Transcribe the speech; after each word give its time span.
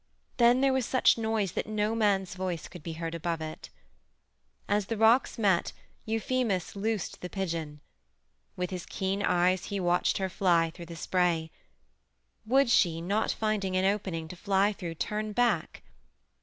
Then 0.37 0.61
there 0.61 0.73
was 0.73 0.87
such 0.87 1.19
noise 1.19 1.51
that 1.51 1.67
no 1.67 1.93
man's 1.93 2.33
voice 2.33 2.67
could 2.67 2.81
be 2.81 2.93
heard 2.93 3.13
above 3.13 3.39
it. 3.39 3.69
As 4.67 4.87
the 4.87 4.97
rocks 4.97 5.37
met, 5.37 5.73
Euphemus 6.07 6.75
loosed 6.75 7.21
the 7.21 7.29
pigeon. 7.29 7.81
With 8.55 8.71
his 8.71 8.87
keen 8.87 9.21
eyes 9.21 9.65
he 9.65 9.79
watched 9.79 10.17
her 10.17 10.27
fly 10.27 10.71
through 10.71 10.87
the 10.87 10.95
spray. 10.95 11.51
Would 12.47 12.71
she, 12.71 12.99
not 12.99 13.31
finding 13.33 13.77
an 13.77 13.85
opening 13.85 14.27
to 14.29 14.35
fly 14.35 14.73
through, 14.73 14.95
turn 14.95 15.33
back? 15.33 15.83